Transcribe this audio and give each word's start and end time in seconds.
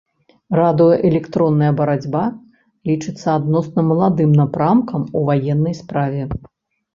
Радыёэлектронная 0.59 1.69
барацьба 1.79 2.21
лічыцца 2.93 3.27
адносна 3.41 3.81
маладым 3.91 4.31
напрамкам 4.41 5.01
у 5.21 5.23
ваеннай 5.29 5.75
справе. 5.83 6.21